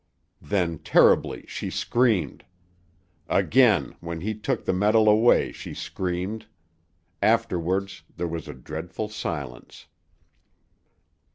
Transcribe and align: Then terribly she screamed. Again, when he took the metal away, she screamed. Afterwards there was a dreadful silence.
Then 0.41 0.79
terribly 0.79 1.45
she 1.47 1.69
screamed. 1.69 2.43
Again, 3.29 3.93
when 3.99 4.21
he 4.21 4.33
took 4.33 4.65
the 4.65 4.73
metal 4.73 5.07
away, 5.07 5.51
she 5.51 5.75
screamed. 5.75 6.47
Afterwards 7.21 8.01
there 8.17 8.27
was 8.27 8.47
a 8.47 8.53
dreadful 8.55 9.09
silence. 9.09 9.85